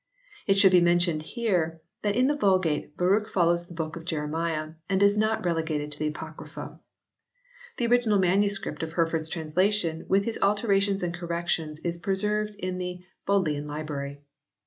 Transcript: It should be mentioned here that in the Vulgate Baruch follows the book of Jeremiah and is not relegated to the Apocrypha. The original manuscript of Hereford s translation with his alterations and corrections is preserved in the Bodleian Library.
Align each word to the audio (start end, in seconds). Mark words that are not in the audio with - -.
It 0.47 0.57
should 0.57 0.71
be 0.71 0.81
mentioned 0.81 1.21
here 1.21 1.79
that 2.01 2.15
in 2.15 2.25
the 2.25 2.35
Vulgate 2.35 2.97
Baruch 2.97 3.29
follows 3.29 3.67
the 3.67 3.75
book 3.75 3.95
of 3.95 4.03
Jeremiah 4.03 4.69
and 4.89 5.03
is 5.03 5.15
not 5.15 5.45
relegated 5.45 5.91
to 5.91 5.99
the 5.99 6.07
Apocrypha. 6.07 6.79
The 7.77 7.85
original 7.85 8.17
manuscript 8.17 8.81
of 8.81 8.93
Hereford 8.93 9.21
s 9.21 9.29
translation 9.29 10.07
with 10.09 10.25
his 10.25 10.39
alterations 10.41 11.03
and 11.03 11.13
corrections 11.13 11.81
is 11.81 11.99
preserved 11.99 12.55
in 12.55 12.79
the 12.79 13.03
Bodleian 13.27 13.67
Library. 13.67 14.21